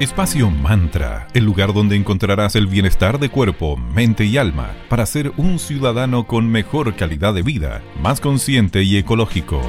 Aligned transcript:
Espacio 0.00 0.48
Mantra, 0.50 1.28
el 1.34 1.44
lugar 1.44 1.74
donde 1.74 1.94
encontrarás 1.94 2.56
el 2.56 2.66
bienestar 2.66 3.18
de 3.18 3.28
cuerpo, 3.28 3.76
mente 3.76 4.24
y 4.24 4.38
alma 4.38 4.74
para 4.88 5.04
ser 5.04 5.30
un 5.36 5.58
ciudadano 5.58 6.26
con 6.26 6.48
mejor 6.50 6.96
calidad 6.96 7.34
de 7.34 7.42
vida, 7.42 7.82
más 8.00 8.18
consciente 8.18 8.82
y 8.82 8.96
ecológico. 8.96 9.60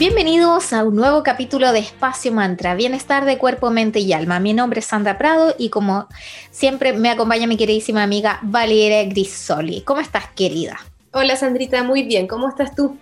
Bienvenidos 0.00 0.72
a 0.72 0.82
un 0.82 0.96
nuevo 0.96 1.22
capítulo 1.22 1.70
de 1.70 1.78
Espacio 1.78 2.32
Mantra, 2.32 2.74
bienestar 2.74 3.26
de 3.26 3.38
cuerpo, 3.38 3.70
mente 3.70 4.00
y 4.00 4.12
alma. 4.12 4.40
Mi 4.40 4.54
nombre 4.54 4.80
es 4.80 4.86
Sandra 4.86 5.18
Prado 5.18 5.54
y 5.56 5.70
como 5.70 6.08
siempre 6.50 6.94
me 6.94 7.10
acompaña 7.10 7.46
mi 7.46 7.56
queridísima 7.56 8.02
amiga 8.02 8.40
Valeria 8.42 9.04
Grisoli. 9.04 9.82
¿Cómo 9.82 10.00
estás, 10.00 10.24
querida? 10.34 10.80
Hola, 11.12 11.36
Sandrita, 11.36 11.84
muy 11.84 12.02
bien. 12.02 12.26
¿Cómo 12.26 12.48
estás 12.48 12.74
tú? 12.74 12.98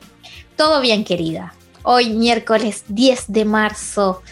Todo 0.55 0.83
bien, 0.83 1.03
querida. 1.03 1.55
Hoy 1.83 2.11
miércoles 2.11 2.85
10 2.89 3.33
de 3.33 3.47
marzo 3.47 4.23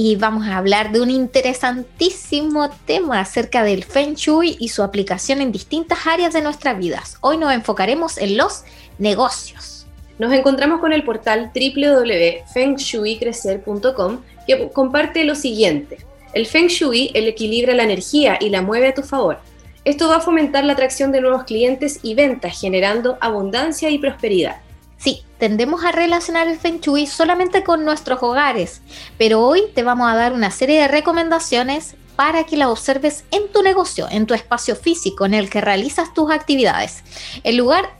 y 0.00 0.14
vamos 0.14 0.46
a 0.46 0.58
hablar 0.58 0.92
de 0.92 1.00
un 1.00 1.10
interesantísimo 1.10 2.70
tema 2.86 3.18
acerca 3.18 3.64
del 3.64 3.82
Feng 3.82 4.14
Shui 4.14 4.56
y 4.60 4.68
su 4.68 4.84
aplicación 4.84 5.40
en 5.40 5.50
distintas 5.50 6.06
áreas 6.06 6.32
de 6.32 6.40
nuestras 6.40 6.78
vidas. 6.78 7.16
Hoy 7.20 7.36
nos 7.36 7.52
enfocaremos 7.52 8.16
en 8.16 8.36
los 8.36 8.62
negocios. 9.00 9.88
Nos 10.20 10.32
encontramos 10.32 10.78
con 10.78 10.92
el 10.92 11.02
portal 11.02 11.50
www.fengshuicrecer.com 11.52 14.20
que 14.46 14.70
comparte 14.70 15.24
lo 15.24 15.34
siguiente. 15.34 15.98
El 16.32 16.46
Feng 16.46 16.68
Shui 16.68 17.10
el 17.14 17.26
equilibra 17.26 17.74
la 17.74 17.82
energía 17.82 18.38
y 18.40 18.50
la 18.50 18.62
mueve 18.62 18.86
a 18.86 18.94
tu 18.94 19.02
favor. 19.02 19.40
Esto 19.84 20.06
va 20.06 20.18
a 20.18 20.20
fomentar 20.20 20.64
la 20.64 20.74
atracción 20.74 21.10
de 21.10 21.22
nuevos 21.22 21.42
clientes 21.42 21.98
y 22.04 22.14
ventas, 22.14 22.60
generando 22.60 23.18
abundancia 23.20 23.90
y 23.90 23.98
prosperidad. 23.98 24.58
Sí, 24.98 25.22
tendemos 25.38 25.84
a 25.84 25.92
relacionar 25.92 26.48
el 26.48 26.58
Feng 26.58 26.80
Shui 26.80 27.06
solamente 27.06 27.62
con 27.62 27.84
nuestros 27.84 28.20
hogares, 28.20 28.82
pero 29.16 29.40
hoy 29.40 29.62
te 29.74 29.84
vamos 29.84 30.10
a 30.10 30.16
dar 30.16 30.32
una 30.32 30.50
serie 30.50 30.80
de 30.80 30.88
recomendaciones 30.88 31.94
para 32.16 32.42
que 32.42 32.56
la 32.56 32.68
observes 32.68 33.24
en 33.30 33.46
tu 33.52 33.62
negocio, 33.62 34.08
en 34.10 34.26
tu 34.26 34.34
espacio 34.34 34.74
físico 34.74 35.24
en 35.24 35.34
el 35.34 35.48
que 35.48 35.60
realizas 35.60 36.12
tus 36.12 36.32
actividades, 36.32 37.04
el 37.44 37.56
lugar 37.56 37.90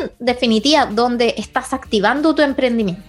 en 0.00 0.12
definitiva 0.20 0.86
donde 0.86 1.34
estás 1.36 1.72
activando 1.72 2.36
tu 2.36 2.42
emprendimiento. 2.42 3.02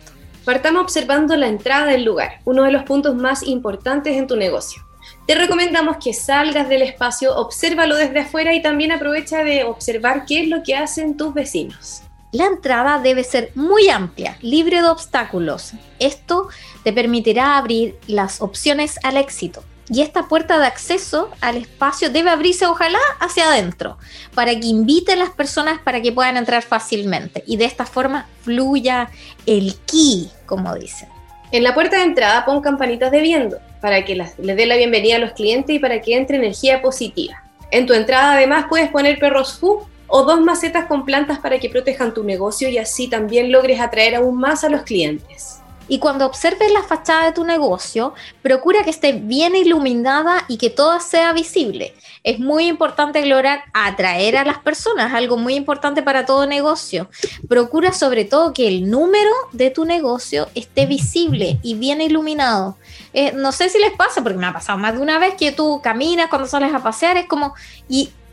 Partamos 0.43 0.81
observando 0.81 1.35
la 1.35 1.47
entrada 1.47 1.85
del 1.85 2.03
lugar, 2.03 2.39
uno 2.45 2.63
de 2.63 2.71
los 2.71 2.83
puntos 2.83 3.15
más 3.15 3.43
importantes 3.43 4.17
en 4.17 4.25
tu 4.25 4.35
negocio. 4.35 4.81
Te 5.27 5.35
recomendamos 5.35 5.97
que 6.03 6.13
salgas 6.13 6.67
del 6.67 6.81
espacio, 6.81 7.35
obsérvalo 7.35 7.95
desde 7.95 8.21
afuera 8.21 8.55
y 8.55 8.63
también 8.63 8.91
aprovecha 8.91 9.43
de 9.43 9.65
observar 9.65 10.25
qué 10.25 10.41
es 10.41 10.47
lo 10.47 10.63
que 10.63 10.75
hacen 10.75 11.15
tus 11.15 11.31
vecinos. 11.31 12.04
La 12.35 12.47
entrada 12.47 12.99
debe 12.99 13.23
ser 13.23 13.51
muy 13.55 13.87
amplia, 13.87 14.37
libre 14.41 14.81
de 14.81 14.89
obstáculos. 14.89 15.71
Esto 15.99 16.49
te 16.83 16.91
permitirá 16.91 17.55
abrir 17.55 17.95
las 18.07 18.41
opciones 18.41 18.99
al 19.03 19.15
éxito. 19.15 19.63
Y 19.87 20.01
esta 20.01 20.27
puerta 20.27 20.59
de 20.59 20.65
acceso 20.65 21.29
al 21.39 21.55
espacio 21.55 22.09
debe 22.09 22.29
abrirse 22.29 22.65
ojalá 22.65 22.99
hacia 23.21 23.47
adentro, 23.47 23.97
para 24.33 24.51
que 24.51 24.67
invite 24.67 25.13
a 25.13 25.15
las 25.15 25.29
personas 25.29 25.79
para 25.79 26.01
que 26.01 26.11
puedan 26.11 26.35
entrar 26.35 26.61
fácilmente. 26.61 27.41
Y 27.47 27.55
de 27.55 27.63
esta 27.63 27.85
forma 27.85 28.27
fluya 28.41 29.09
el 29.45 29.75
ki, 29.85 30.29
como 30.45 30.75
dicen. 30.75 31.07
En 31.53 31.63
la 31.63 31.73
puerta 31.73 31.95
de 31.95 32.03
entrada 32.03 32.43
pon 32.43 32.59
campanitas 32.59 33.11
de 33.11 33.21
viento 33.21 33.59
para 33.79 34.03
que 34.03 34.15
les 34.15 34.35
dé 34.57 34.65
la 34.65 34.75
bienvenida 34.75 35.15
a 35.15 35.19
los 35.19 35.31
clientes 35.31 35.73
y 35.73 35.79
para 35.79 36.01
que 36.01 36.17
entre 36.17 36.35
energía 36.35 36.81
positiva. 36.81 37.41
En 37.71 37.85
tu 37.85 37.93
entrada 37.93 38.33
además 38.33 38.65
puedes 38.67 38.89
poner 38.89 39.19
perros 39.19 39.57
fu 39.57 39.87
o 40.07 40.23
dos 40.23 40.41
macetas 40.41 40.85
con 40.85 41.05
plantas 41.05 41.39
para 41.39 41.59
que 41.59 41.69
protejan 41.69 42.13
tu 42.13 42.23
negocio 42.23 42.69
y 42.69 42.77
así 42.77 43.07
también 43.07 43.51
logres 43.51 43.79
atraer 43.79 44.15
aún 44.15 44.37
más 44.37 44.63
a 44.63 44.69
los 44.69 44.83
clientes. 44.83 45.61
Y 45.87 45.99
cuando 45.99 46.25
observes 46.25 46.71
la 46.71 46.81
fachada 46.81 47.25
de 47.25 47.31
tu 47.31 47.43
negocio, 47.43 48.13
procura 48.41 48.83
que 48.83 48.89
esté 48.89 49.13
bien 49.13 49.55
iluminada 49.55 50.43
y 50.47 50.57
que 50.57 50.71
todo 50.71 50.99
sea 50.99 51.31
visible. 51.31 51.93
Es 52.23 52.39
muy 52.39 52.65
importante 52.65 53.23
lograr 53.25 53.65
atraer 53.71 54.37
a 54.37 54.45
las 54.45 54.57
personas, 54.57 55.13
algo 55.13 55.37
muy 55.37 55.53
importante 55.53 56.01
para 56.01 56.25
todo 56.25 56.47
negocio. 56.47 57.07
Procura 57.47 57.91
sobre 57.91 58.25
todo 58.25 58.51
que 58.51 58.67
el 58.67 58.89
número 58.89 59.29
de 59.51 59.69
tu 59.69 59.85
negocio 59.85 60.47
esté 60.55 60.87
visible 60.87 61.59
y 61.61 61.75
bien 61.75 62.01
iluminado. 62.01 62.77
Eh, 63.13 63.31
no 63.33 63.51
sé 63.51 63.69
si 63.69 63.77
les 63.77 63.91
pasa, 63.91 64.23
porque 64.23 64.39
me 64.39 64.47
ha 64.47 64.53
pasado 64.53 64.79
más 64.79 64.95
de 64.95 65.01
una 65.01 65.19
vez 65.19 65.35
que 65.35 65.51
tú 65.51 65.81
caminas 65.83 66.29
cuando 66.29 66.47
sales 66.47 66.73
a 66.73 66.81
pasear, 66.81 67.15
es 67.17 67.27
como, 67.27 67.53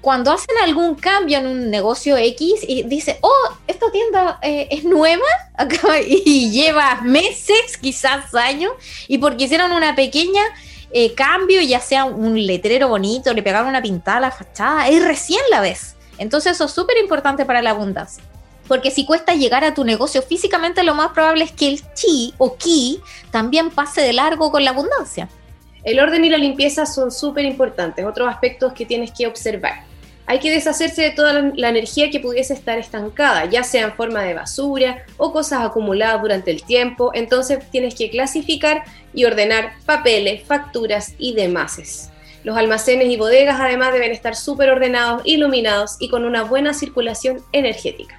cuando 0.02 0.32
hacen 0.32 0.56
algún 0.64 0.96
cambio 0.96 1.38
en 1.38 1.46
un 1.46 1.70
negocio 1.70 2.16
X 2.16 2.64
y 2.66 2.82
dice, 2.82 3.18
oh, 3.22 3.56
esta 3.68 3.90
tienda 3.92 4.40
eh, 4.42 4.66
es 4.68 4.84
nueva 4.84 5.22
y 6.06 6.50
lleva 6.50 7.00
meses, 7.02 7.78
quizás 7.80 8.34
años, 8.34 8.72
y 9.06 9.18
porque 9.18 9.44
hicieron 9.44 9.70
una 9.70 9.94
pequeña 9.94 10.42
eh, 10.90 11.14
cambio, 11.14 11.62
ya 11.62 11.78
sea 11.78 12.04
un 12.04 12.46
letrero 12.46 12.88
bonito, 12.88 13.32
le 13.32 13.44
pegaron 13.44 13.68
una 13.68 13.80
pintada 13.80 14.16
a 14.16 14.20
la 14.20 14.30
fachada, 14.32 14.88
es 14.88 15.04
recién 15.04 15.40
la 15.50 15.60
vez. 15.60 15.94
Entonces 16.18 16.52
eso 16.52 16.64
es 16.64 16.72
súper 16.72 16.98
importante 16.98 17.46
para 17.46 17.62
la 17.62 17.70
abundancia. 17.70 18.24
Porque 18.66 18.90
si 18.90 19.06
cuesta 19.06 19.34
llegar 19.34 19.64
a 19.64 19.72
tu 19.72 19.84
negocio 19.84 20.20
físicamente, 20.20 20.82
lo 20.82 20.94
más 20.94 21.12
probable 21.12 21.44
es 21.44 21.52
que 21.52 21.68
el 21.68 21.80
chi 21.94 22.34
o 22.38 22.56
ki 22.56 23.00
también 23.30 23.70
pase 23.70 24.00
de 24.00 24.12
largo 24.12 24.50
con 24.50 24.64
la 24.64 24.70
abundancia. 24.70 25.28
El 25.84 26.00
orden 26.00 26.24
y 26.24 26.28
la 26.28 26.38
limpieza 26.38 26.86
son 26.86 27.12
súper 27.12 27.44
importantes, 27.44 28.04
otros 28.04 28.28
aspectos 28.28 28.72
que 28.72 28.84
tienes 28.84 29.12
que 29.12 29.28
observar 29.28 29.91
hay 30.32 30.38
que 30.38 30.50
deshacerse 30.50 31.02
de 31.02 31.10
toda 31.10 31.52
la 31.54 31.68
energía 31.68 32.08
que 32.08 32.18
pudiese 32.18 32.54
estar 32.54 32.78
estancada, 32.78 33.44
ya 33.44 33.62
sea 33.62 33.84
en 33.84 33.92
forma 33.92 34.22
de 34.22 34.32
basura 34.32 35.04
o 35.18 35.30
cosas 35.30 35.60
acumuladas 35.62 36.22
durante 36.22 36.50
el 36.50 36.62
tiempo. 36.62 37.10
Entonces 37.12 37.58
tienes 37.70 37.94
que 37.94 38.08
clasificar 38.08 38.82
y 39.12 39.26
ordenar 39.26 39.74
papeles, 39.84 40.42
facturas 40.42 41.12
y 41.18 41.34
demás. 41.34 42.10
Los 42.44 42.56
almacenes 42.56 43.08
y 43.08 43.18
bodegas 43.18 43.60
además 43.60 43.92
deben 43.92 44.10
estar 44.10 44.34
súper 44.34 44.70
ordenados, 44.70 45.20
iluminados 45.26 45.96
y 46.00 46.08
con 46.08 46.24
una 46.24 46.44
buena 46.44 46.72
circulación 46.72 47.42
energética. 47.52 48.18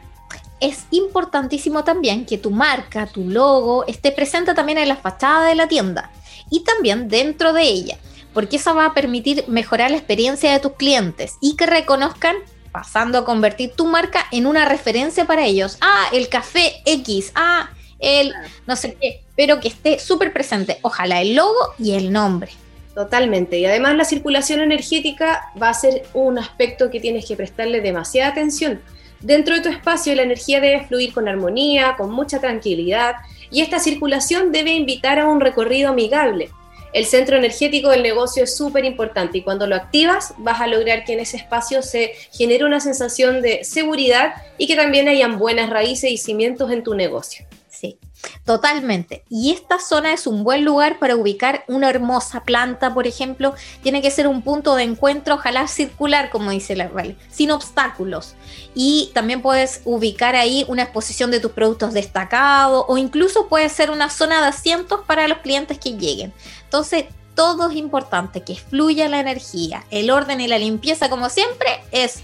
Es 0.60 0.86
importantísimo 0.92 1.84
también 1.84 2.28
que 2.28 2.38
tu 2.38 2.52
marca, 2.52 3.08
tu 3.08 3.28
logo, 3.28 3.88
esté 3.88 4.12
presente 4.12 4.54
también 4.54 4.78
en 4.78 4.88
la 4.88 4.98
fachada 4.98 5.48
de 5.48 5.56
la 5.56 5.68
tienda 5.68 6.12
y 6.52 6.64
también 6.64 7.10
dentro 7.10 7.54
de 7.54 7.64
ella 7.64 7.98
porque 8.34 8.58
eso 8.58 8.76
va 8.76 8.88
a 8.88 8.94
permitir 8.94 9.46
mejorar 9.48 9.92
la 9.92 9.98
experiencia 9.98 10.52
de 10.52 10.60
tus 10.60 10.74
clientes 10.74 11.38
y 11.42 11.56
que 11.56 11.66
reconozcan 11.66 12.36
pasando 12.72 13.20
a 13.20 13.26
convertir 13.26 13.72
tu 13.72 13.86
marca 13.86 14.26
en 14.32 14.48
una 14.48 14.66
referencia 14.66 15.26
para 15.26 15.46
ellos. 15.46 15.78
Ah, 15.80 16.08
el 16.12 16.28
café 16.28 16.82
X, 16.86 17.32
ah, 17.36 17.70
el 18.00 18.34
no 18.66 18.76
sé 18.76 18.98
qué, 19.00 19.22
pero 19.38 19.60
que 19.60 19.70
esté 19.70 20.00
súper 20.00 20.34
presente. 20.34 20.80
Ojalá 20.82 21.22
el 21.22 21.36
logo 21.36 21.74
y 21.78 21.94
el 21.94 22.12
nombre. 22.12 22.52
Totalmente. 22.96 23.60
Y 23.60 23.66
además 23.66 23.96
la 23.96 24.06
circulación 24.06 24.60
energética 24.60 25.52
va 25.62 25.70
a 25.70 25.74
ser 25.74 26.04
un 26.14 26.38
aspecto 26.38 26.90
que 26.92 27.00
tienes 27.00 27.26
que 27.26 27.36
prestarle 27.36 27.82
demasiada 27.82 28.32
atención. 28.32 28.82
Dentro 29.22 29.56
de 29.56 29.62
tu 29.62 29.70
espacio 29.70 30.14
la 30.16 30.24
energía 30.24 30.60
debe 30.60 30.86
fluir 30.86 31.14
con 31.14 31.28
armonía, 31.28 31.96
con 31.96 32.12
mucha 32.12 32.40
tranquilidad, 32.40 33.16
y 33.52 33.62
esta 33.62 33.80
circulación 33.80 34.52
debe 34.52 34.72
invitar 34.72 35.20
a 35.20 35.28
un 35.28 35.40
recorrido 35.40 35.90
amigable 35.90 36.50
el 36.94 37.06
centro 37.06 37.38
energético 37.38 37.90
del 37.90 38.04
negocio 38.04 38.44
es 38.44 38.56
súper 38.56 38.86
importante 38.86 39.40
y 39.40 39.42
cuando 39.42 39.68
lo 39.68 39.76
activas 39.76 40.34
vas 40.38 40.62
a 40.62 40.68
lograr 40.68 41.04
que 41.04 41.14
en 41.14 41.20
ese 41.20 41.38
espacio 41.38 41.82
se 41.82 42.14
genere 42.32 42.66
una 42.66 42.80
sensación 42.80 43.42
de 43.42 43.64
seguridad 43.64 44.34
y 44.58 44.68
que 44.68 44.76
también 44.76 45.08
hayan 45.08 45.38
buenas 45.38 45.70
raíces 45.70 46.12
y 46.12 46.18
cimientos 46.18 46.72
en 46.72 46.84
tu 46.84 46.94
negocio. 46.94 47.46
Sí, 47.68 47.98
totalmente. 48.46 49.24
Y 49.30 49.52
esta 49.52 49.80
zona 49.80 50.14
es 50.14 50.28
un 50.28 50.44
buen 50.44 50.66
lugar 50.66 51.00
para 51.00 51.16
ubicar 51.16 51.64
una 51.68 51.90
hermosa 51.90 52.44
planta, 52.44 52.94
por 52.94 53.08
ejemplo. 53.08 53.54
Tiene 53.82 54.02
que 54.02 54.12
ser 54.12 54.28
un 54.28 54.42
punto 54.42 54.76
de 54.76 54.84
encuentro, 54.84 55.36
ojalá 55.36 55.68
circular, 55.68 56.30
como 56.30 56.52
dice 56.52 56.76
la 56.76 56.88
Vale, 56.88 57.16
sin 57.32 57.52
obstáculos. 57.52 58.36
Y 58.76 59.12
también 59.14 59.42
puedes 59.42 59.82
ubicar 59.86 60.36
ahí 60.36 60.66
una 60.68 60.84
exposición 60.84 61.32
de 61.32 61.40
tus 61.40 61.52
productos 61.52 61.94
destacados 61.94 62.86
o 62.88 62.98
incluso 62.98 63.48
puede 63.48 63.70
ser 63.70 63.92
una 63.92 64.10
zona 64.10 64.42
de 64.42 64.48
asientos 64.48 65.02
para 65.06 65.28
los 65.28 65.40
clientes 65.40 65.78
que 65.80 65.98
lleguen. 65.98 66.34
Entonces, 66.64 67.06
todo 67.36 67.70
es 67.70 67.78
importante, 67.78 68.42
que 68.42 68.56
fluya 68.56 69.10
la 69.10 69.20
energía, 69.20 69.84
el 69.90 70.12
orden 70.12 70.42
y 70.42 70.48
la 70.48 70.60
limpieza, 70.60 71.10
como 71.10 71.30
siempre, 71.30 71.82
es 71.92 72.20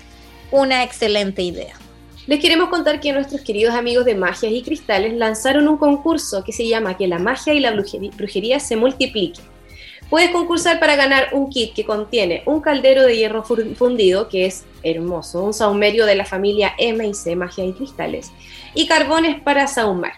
una 0.51 0.83
excelente 0.83 1.41
idea. 1.41 1.75
Les 2.29 2.39
queremos 2.39 2.69
contar 2.69 2.99
que 2.99 3.11
nuestros 3.11 3.41
queridos 3.41 3.73
amigos 3.73 4.05
de 4.05 4.13
Magias 4.13 4.53
y 4.53 4.61
Cristales 4.61 5.15
lanzaron 5.15 5.67
un 5.67 5.77
concurso 5.77 6.43
que 6.43 6.51
se 6.51 6.67
llama 6.67 6.95
Que 6.95 7.07
la 7.07 7.17
magia 7.17 7.55
y 7.55 7.59
la 7.59 7.71
brujería 7.71 8.59
se 8.59 8.75
multipliquen. 8.75 9.43
Puedes 10.11 10.29
concursar 10.29 10.79
para 10.79 10.95
ganar 10.95 11.29
un 11.31 11.49
kit 11.49 11.73
que 11.73 11.85
contiene 11.85 12.43
un 12.45 12.61
caldero 12.61 13.01
de 13.01 13.17
hierro 13.17 13.43
fundido, 13.43 14.29
que 14.29 14.45
es 14.45 14.63
hermoso, 14.83 15.43
un 15.43 15.55
saumerio 15.55 16.05
de 16.05 16.13
la 16.13 16.23
familia 16.23 16.75
M 16.77 17.03
y 17.03 17.15
C 17.15 17.35
Magia 17.35 17.65
y 17.65 17.73
Cristales, 17.73 18.31
y 18.75 18.85
carbones 18.85 19.41
para 19.41 19.65
saumar. 19.65 20.13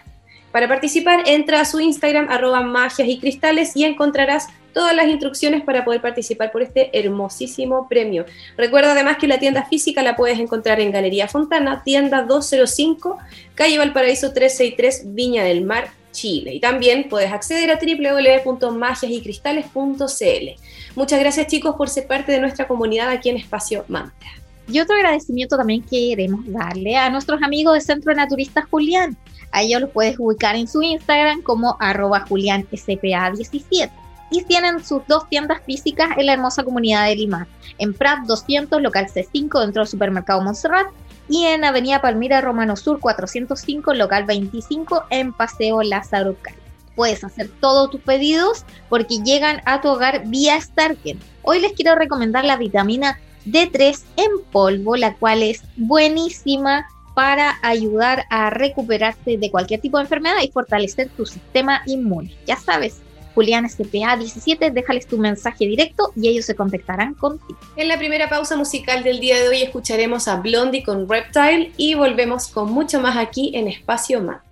Para 0.50 0.68
participar, 0.68 1.22
entra 1.24 1.62
a 1.62 1.64
su 1.64 1.80
Instagram, 1.80 2.28
arroba 2.28 2.60
magias 2.60 3.08
y 3.08 3.20
cristales, 3.20 3.74
y 3.74 3.84
encontrarás 3.84 4.48
todas 4.72 4.94
las 4.94 5.08
instrucciones 5.08 5.62
para 5.62 5.84
poder 5.84 6.00
participar 6.00 6.52
por 6.52 6.62
este 6.62 6.96
hermosísimo 6.98 7.88
premio. 7.88 8.24
Recuerda 8.56 8.92
además 8.92 9.18
que 9.18 9.28
la 9.28 9.38
tienda 9.38 9.64
física 9.64 10.02
la 10.02 10.16
puedes 10.16 10.38
encontrar 10.38 10.80
en 10.80 10.92
Galería 10.92 11.28
Fontana, 11.28 11.82
tienda 11.84 12.22
205, 12.22 13.18
calle 13.54 13.78
Valparaíso 13.78 14.32
363, 14.32 15.14
Viña 15.14 15.44
del 15.44 15.64
Mar, 15.64 15.90
Chile. 16.12 16.54
Y 16.54 16.60
también 16.60 17.08
puedes 17.08 17.32
acceder 17.32 17.70
a 17.70 17.78
www.magiasycristales.cl. 17.78 20.60
Muchas 20.94 21.20
gracias 21.20 21.46
chicos 21.46 21.74
por 21.76 21.88
ser 21.88 22.06
parte 22.06 22.32
de 22.32 22.40
nuestra 22.40 22.68
comunidad 22.68 23.08
aquí 23.08 23.30
en 23.30 23.38
Espacio 23.38 23.86
Mantra. 23.88 24.28
Y 24.68 24.78
otro 24.80 24.94
agradecimiento 24.94 25.56
también 25.56 25.82
queremos 25.82 26.42
darle 26.46 26.96
a 26.96 27.10
nuestros 27.10 27.42
amigos 27.42 27.74
de 27.74 27.80
Centro 27.80 28.14
Naturista 28.14 28.64
Julián. 28.70 29.16
A 29.50 29.62
ellos 29.62 29.80
los 29.82 29.90
puedes 29.90 30.14
ubicar 30.18 30.54
en 30.56 30.68
su 30.68 30.82
Instagram 30.82 31.42
como 31.42 31.76
arroba 31.80 32.24
julianspa17. 32.26 33.90
Y 34.32 34.42
tienen 34.44 34.82
sus 34.82 35.06
dos 35.06 35.28
tiendas 35.28 35.60
físicas 35.64 36.08
en 36.16 36.26
la 36.26 36.32
hermosa 36.32 36.64
comunidad 36.64 37.06
de 37.06 37.16
Lima. 37.16 37.46
En 37.76 37.92
Prat 37.92 38.20
200, 38.26 38.80
local 38.80 39.06
C5, 39.06 39.60
dentro 39.60 39.82
del 39.82 39.86
supermercado 39.86 40.40
Montserrat. 40.40 40.86
Y 41.28 41.44
en 41.44 41.64
Avenida 41.64 42.00
Palmira 42.00 42.40
Romano 42.40 42.74
Sur 42.74 42.98
405, 42.98 43.92
local 43.92 44.24
25, 44.24 45.04
en 45.10 45.34
Paseo 45.34 45.82
Lázaro 45.82 46.34
Cali. 46.40 46.56
Puedes 46.96 47.22
hacer 47.24 47.50
todos 47.60 47.90
tus 47.90 48.00
pedidos 48.00 48.64
porque 48.88 49.18
llegan 49.22 49.60
a 49.66 49.82
tu 49.82 49.88
hogar 49.88 50.26
vía 50.26 50.58
Starken. 50.60 51.18
Hoy 51.42 51.60
les 51.60 51.72
quiero 51.72 51.94
recomendar 51.94 52.44
la 52.44 52.56
vitamina 52.56 53.18
D3 53.44 54.02
en 54.16 54.30
polvo, 54.50 54.96
la 54.96 55.14
cual 55.14 55.42
es 55.42 55.62
buenísima 55.76 56.86
para 57.14 57.58
ayudar 57.62 58.24
a 58.30 58.50
recuperarte 58.50 59.36
de 59.36 59.50
cualquier 59.50 59.80
tipo 59.80 59.98
de 59.98 60.04
enfermedad 60.04 60.36
y 60.42 60.50
fortalecer 60.50 61.10
tu 61.10 61.26
sistema 61.26 61.82
inmune. 61.86 62.34
Ya 62.46 62.56
sabes, 62.56 63.02
Julián 63.34 63.68
SPA 63.68 64.16
17, 64.16 64.70
déjales 64.70 65.06
tu 65.06 65.18
mensaje 65.18 65.66
directo 65.66 66.12
y 66.16 66.28
ellos 66.28 66.44
se 66.44 66.54
contactarán 66.54 67.14
contigo. 67.14 67.58
En 67.76 67.88
la 67.88 67.98
primera 67.98 68.28
pausa 68.28 68.56
musical 68.56 69.02
del 69.02 69.20
día 69.20 69.40
de 69.40 69.48
hoy 69.48 69.62
escucharemos 69.62 70.28
a 70.28 70.36
Blondie 70.36 70.82
con 70.82 71.08
Reptile 71.08 71.72
y 71.76 71.94
volvemos 71.94 72.48
con 72.48 72.72
mucho 72.72 73.00
más 73.00 73.16
aquí 73.16 73.52
en 73.54 73.68
Espacio 73.68 74.22
Más. 74.22 74.51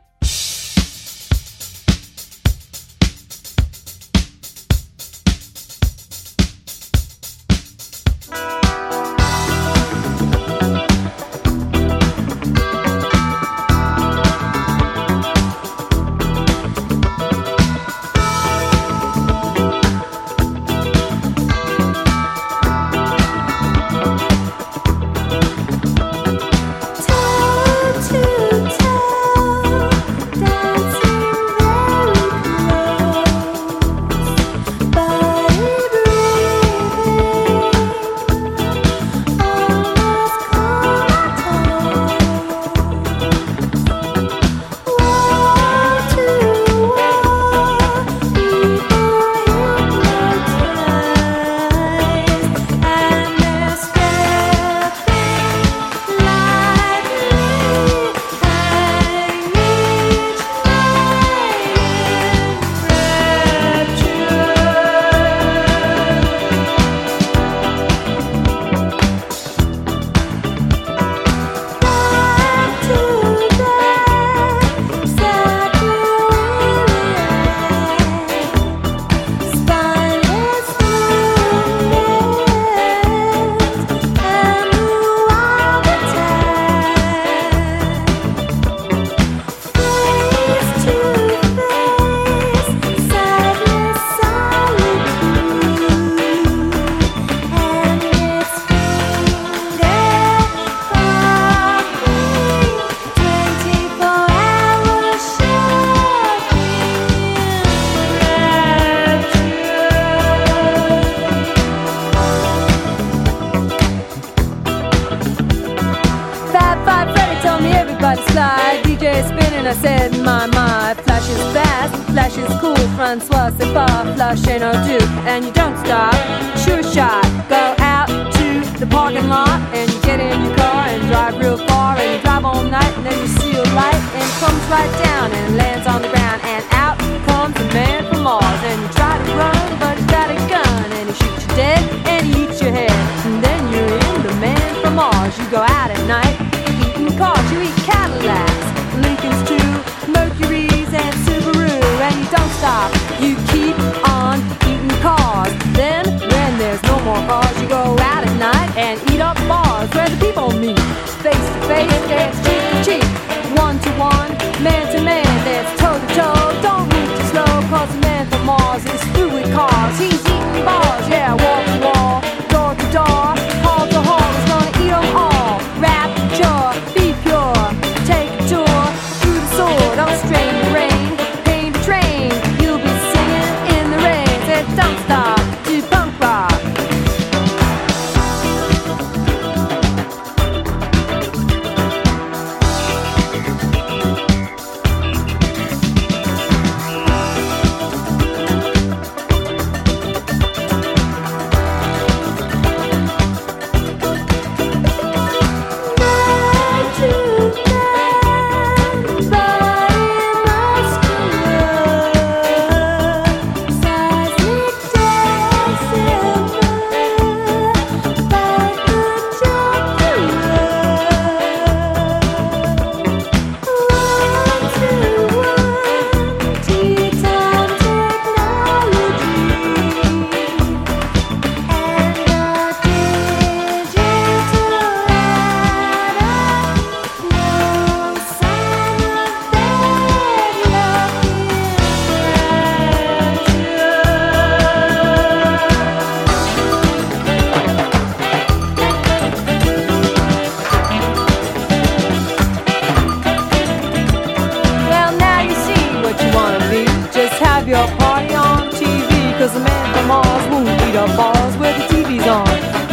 Up 261.00 261.16
bars 261.16 261.57
where 261.57 261.73
the 261.78 261.85
TV's 261.85 262.26
on. 262.26 262.47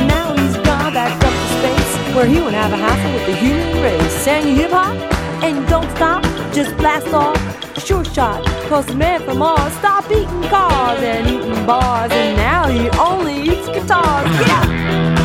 Now 0.07 0.33
he's 0.33 0.55
gone 0.55 0.93
back 0.93 1.13
up 1.27 1.33
to 1.33 1.47
space 1.59 2.15
where 2.15 2.25
he 2.25 2.39
won't 2.39 2.55
have 2.55 2.71
a 2.71 2.77
hassle 2.77 3.11
with 3.13 3.25
the 3.25 3.35
human 3.35 3.83
race. 3.83 4.13
Sang 4.23 4.55
hip 4.55 4.71
hop 4.71 4.95
and 5.43 5.67
don't 5.67 5.89
stop, 5.97 6.23
just 6.53 6.75
blast 6.77 7.13
off. 7.13 7.37
Sure 7.85 8.05
shot, 8.05 8.45
cause 8.69 8.85
the 8.85 8.95
man 8.95 9.21
from 9.23 9.39
Mars 9.39 9.73
stopped 9.73 10.09
eating 10.11 10.43
cars 10.43 11.01
and 11.01 11.27
eating 11.27 11.65
bars, 11.65 12.11
and 12.11 12.37
now 12.37 12.67
he 12.67 12.89
only 12.91 13.41
eats 13.41 13.67
guitars. 13.67 14.29
Yeah! 14.47 15.16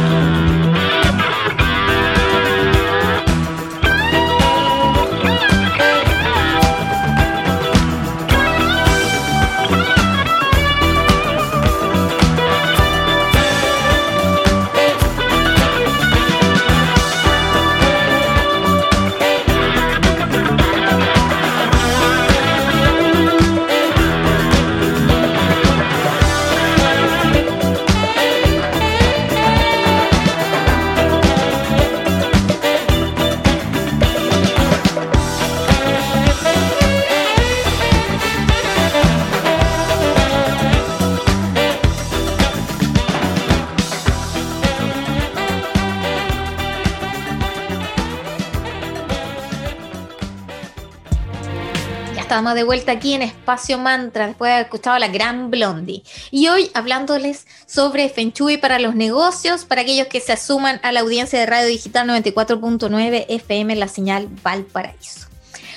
Estamos 52.33 52.55
de 52.55 52.65
vuelta 52.65 52.93
aquí 52.93 53.12
en 53.12 53.21
Espacio 53.21 53.77
Mantra 53.77 54.27
después 54.27 54.49
de 54.49 54.55
haber 54.55 54.65
escuchado 54.65 54.99
la 54.99 55.09
gran 55.09 55.51
Blondie. 55.51 56.03
Y 56.31 56.49
hoy 56.49 56.71
hablándoles 56.73 57.47
sobre 57.67 58.09
Feng 58.09 58.33
Shui 58.33 58.57
para 58.57 58.79
los 58.79 58.95
negocios, 58.95 59.67
para 59.67 59.83
aquellos 59.83 60.07
que 60.07 60.19
se 60.19 60.33
asuman 60.33 60.81
a 60.83 60.93
la 60.93 61.01
audiencia 61.01 61.39
de 61.39 61.45
Radio 61.45 61.69
Digital 61.69 62.09
94.9 62.09 63.27
FM, 63.29 63.77
la 63.77 63.87
señal 63.87 64.29
Valparaíso. 64.43 65.29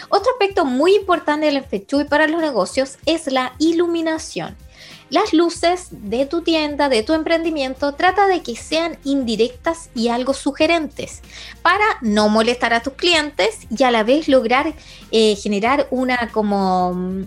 Otro 0.08 0.32
aspecto 0.32 0.64
muy 0.64 0.96
importante 0.96 1.48
del 1.48 1.62
Feng 1.62 1.88
Shui 1.88 2.06
para 2.06 2.26
los 2.26 2.40
negocios 2.40 3.00
es 3.06 3.28
la 3.28 3.52
iluminación. 3.60 4.56
Las 5.12 5.34
luces 5.34 5.90
de 5.92 6.26
tu 6.26 6.42
tienda, 6.42 6.90
de 6.90 7.04
tu 7.04 7.14
emprendimiento, 7.14 7.94
trata 7.94 8.26
de 8.26 8.42
que 8.42 8.56
sean 8.56 8.98
indirectas 9.04 9.90
y 9.94 10.08
algo 10.08 10.34
sugerentes 10.34 11.22
para 11.62 11.86
no 12.02 12.28
molestar 12.28 12.74
a 12.74 12.82
tus 12.82 12.94
clientes 12.94 13.60
y 13.70 13.84
a 13.84 13.92
la 13.92 14.04
vez 14.04 14.28
lograr 14.28 14.74
eh, 15.12 15.36
generar 15.36 15.88
una 15.92 16.32
como 16.32 16.94
mm, 16.94 17.24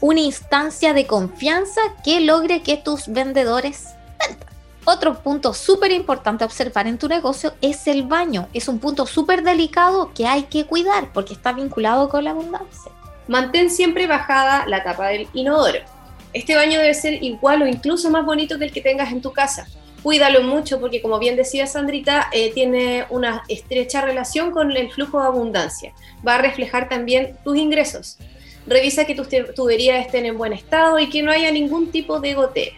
una 0.00 0.20
instancia 0.20 0.94
de 0.94 1.06
confianza 1.06 1.82
que 2.02 2.20
logre 2.20 2.62
que 2.62 2.78
tus 2.78 3.08
vendedores 3.08 3.88
vendan. 4.18 4.48
Otro 4.86 5.22
punto 5.22 5.52
súper 5.52 5.92
importante 5.92 6.44
a 6.44 6.46
observar 6.46 6.86
en 6.86 6.96
tu 6.96 7.08
negocio 7.08 7.52
es 7.60 7.86
el 7.88 8.04
baño. 8.04 8.48
Es 8.54 8.68
un 8.68 8.78
punto 8.78 9.04
súper 9.04 9.42
delicado 9.42 10.12
que 10.14 10.26
hay 10.26 10.44
que 10.44 10.64
cuidar 10.64 11.12
porque 11.12 11.34
está 11.34 11.52
vinculado 11.52 12.08
con 12.08 12.24
la 12.24 12.30
abundancia. 12.30 12.90
Mantén 13.26 13.68
siempre 13.68 14.06
bajada 14.06 14.64
la 14.66 14.82
tapa 14.82 15.08
del 15.08 15.28
inodoro 15.34 15.97
este 16.32 16.54
baño 16.54 16.78
debe 16.80 16.94
ser 16.94 17.22
igual 17.22 17.62
o 17.62 17.66
incluso 17.66 18.10
más 18.10 18.24
bonito 18.24 18.58
que 18.58 18.66
el 18.66 18.72
que 18.72 18.80
tengas 18.80 19.12
en 19.12 19.22
tu 19.22 19.32
casa. 19.32 19.66
Cuídalo 20.02 20.42
mucho 20.42 20.78
porque, 20.78 21.02
como 21.02 21.18
bien 21.18 21.36
decía 21.36 21.66
Sandrita, 21.66 22.28
eh, 22.32 22.52
tiene 22.52 23.06
una 23.10 23.42
estrecha 23.48 24.00
relación 24.00 24.52
con 24.52 24.70
el 24.70 24.92
flujo 24.92 25.20
de 25.20 25.26
abundancia. 25.26 25.92
Va 26.26 26.36
a 26.36 26.42
reflejar 26.42 26.88
también 26.88 27.36
tus 27.42 27.56
ingresos. 27.56 28.18
Revisa 28.66 29.06
que 29.06 29.14
tus 29.14 29.28
tuberías 29.54 30.04
estén 30.04 30.26
en 30.26 30.38
buen 30.38 30.52
estado 30.52 30.98
y 30.98 31.08
que 31.08 31.22
no 31.22 31.32
haya 31.32 31.50
ningún 31.50 31.90
tipo 31.90 32.20
de 32.20 32.34
gotera. 32.34 32.76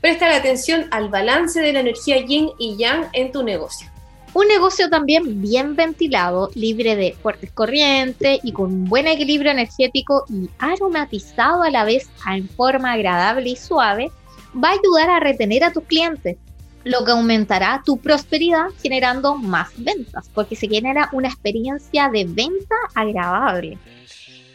Presta 0.00 0.34
atención 0.34 0.86
al 0.90 1.08
balance 1.08 1.60
de 1.60 1.72
la 1.72 1.80
energía 1.80 2.18
yin 2.24 2.50
y 2.58 2.76
yang 2.76 3.08
en 3.12 3.32
tu 3.32 3.42
negocio. 3.42 3.88
Un 4.32 4.46
negocio 4.46 4.88
también 4.88 5.42
bien 5.42 5.74
ventilado, 5.74 6.50
libre 6.54 6.94
de 6.94 7.16
fuertes 7.20 7.50
corrientes 7.50 8.38
y 8.44 8.52
con 8.52 8.84
buen 8.84 9.08
equilibrio 9.08 9.50
energético 9.50 10.24
y 10.28 10.48
aromatizado 10.60 11.64
a 11.64 11.70
la 11.70 11.84
vez 11.84 12.08
en 12.30 12.48
forma 12.48 12.92
agradable 12.92 13.50
y 13.50 13.56
suave, 13.56 14.12
va 14.54 14.68
a 14.68 14.74
ayudar 14.74 15.10
a 15.10 15.18
retener 15.18 15.64
a 15.64 15.72
tus 15.72 15.82
clientes, 15.82 16.36
lo 16.84 17.04
que 17.04 17.10
aumentará 17.10 17.82
tu 17.84 17.98
prosperidad 17.98 18.68
generando 18.80 19.34
más 19.34 19.70
ventas, 19.76 20.30
porque 20.32 20.54
se 20.54 20.68
genera 20.68 21.08
una 21.10 21.28
experiencia 21.28 22.08
de 22.08 22.24
venta 22.24 22.76
agradable. 22.94 23.78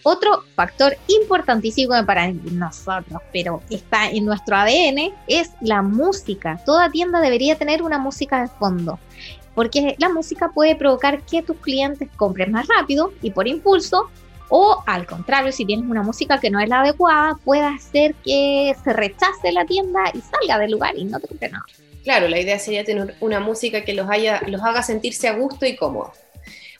Otro 0.04 0.44
factor 0.56 0.96
importantísimo 1.08 1.96
para 2.06 2.32
nosotros, 2.32 3.22
pero 3.34 3.62
está 3.70 4.10
en 4.10 4.24
nuestro 4.24 4.56
ADN, 4.56 5.12
es 5.28 5.52
la 5.60 5.82
música. 5.82 6.62
Toda 6.64 6.92
tienda 6.92 7.20
debería 7.20 7.58
tener 7.58 7.82
una 7.82 7.98
música 7.98 8.42
de 8.42 8.48
fondo 8.48 9.00
porque 9.56 9.96
la 9.98 10.10
música 10.10 10.52
puede 10.54 10.76
provocar 10.76 11.22
que 11.22 11.42
tus 11.42 11.58
clientes 11.58 12.10
compren 12.18 12.52
más 12.52 12.68
rápido 12.68 13.14
y 13.22 13.32
por 13.32 13.48
impulso, 13.48 14.10
o 14.50 14.84
al 14.86 15.08
contrario, 15.08 15.52
si 15.52 15.66
tienes 15.66 15.90
una 15.90 16.04
música 16.04 16.40
que 16.40 16.52
no 16.52 16.60
es 16.60 16.70
la 16.70 16.82
adecuada, 16.82 17.40
puede 17.44 17.64
hacer 17.64 18.14
que 18.24 18.76
se 18.84 18.94
rechace 18.94 19.52
la 19.52 19.66
tienda 19.66 20.04
y 20.14 20.22
salga 20.22 20.60
del 20.60 20.72
lugar 20.72 20.96
y 20.96 21.06
no 21.06 21.20
te 21.20 21.28
compre 21.28 21.50
nada. 21.50 21.66
Claro, 22.04 22.28
la 22.28 22.40
idea 22.40 22.60
sería 22.60 22.84
tener 22.84 23.16
una 23.20 23.40
música 23.40 23.84
que 23.84 23.94
los, 23.94 24.08
haya, 24.08 24.42
los 24.48 24.62
haga 24.62 24.84
sentirse 24.84 25.28
a 25.28 25.34
gusto 25.34 25.66
y 25.66 25.76
cómodo. 25.76 26.12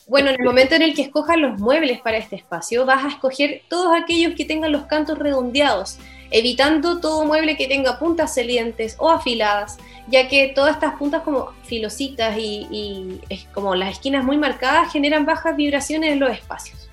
Bueno, 0.06 0.30
en 0.30 0.36
el 0.38 0.46
momento 0.46 0.76
en 0.76 0.82
el 0.82 0.94
que 0.94 1.02
escojas 1.02 1.36
los 1.36 1.58
muebles 1.58 2.00
para 2.00 2.18
este 2.18 2.36
espacio, 2.36 2.86
vas 2.86 3.04
a 3.04 3.08
escoger 3.08 3.62
todos 3.68 3.92
aquellos 4.00 4.34
que 4.36 4.44
tengan 4.44 4.70
los 4.70 4.84
cantos 4.84 5.18
redondeados, 5.18 5.98
evitando 6.30 7.00
todo 7.00 7.24
mueble 7.24 7.56
que 7.56 7.68
tenga 7.68 7.98
puntas 7.98 8.34
salientes 8.34 8.96
o 8.98 9.10
afiladas, 9.10 9.78
ya 10.08 10.28
que 10.28 10.52
todas 10.54 10.74
estas 10.74 10.94
puntas 10.94 11.22
como 11.22 11.52
filositas 11.64 12.36
y, 12.38 13.20
como 13.52 13.74
las 13.74 13.92
esquinas 13.92 14.24
muy 14.24 14.38
marcadas 14.38 14.92
generan 14.92 15.26
bajas 15.26 15.56
vibraciones 15.56 16.12
en 16.12 16.20
los 16.20 16.30
espacios. 16.30 16.88